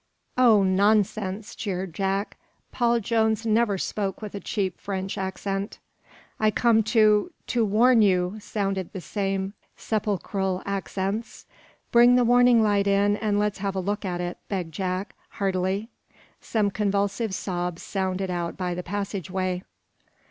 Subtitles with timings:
[0.35, 2.35] "Oh nonsense!" jeered Jack.
[2.71, 5.77] "Paul Jones never spoke with a cheap French accent."
[6.39, 11.45] "I come to to warn you," sounded the same sepulchral accents.
[11.91, 15.89] "Bring the warning right in and let's have look at it," begged Jack, heartily.
[16.39, 19.61] Some convulsive sobs sounded out by the passageway.